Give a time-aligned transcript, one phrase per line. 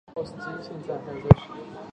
[0.15, 0.31] 父亲
[0.63, 1.81] 是织田信秀。